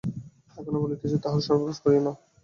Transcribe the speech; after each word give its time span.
এখনো 0.57 0.77
বলিতেছি, 0.83 1.17
তাহার 1.23 1.41
সর্বনাশ 1.47 1.77
করিয়ো 1.83 2.01
না। 2.05 2.11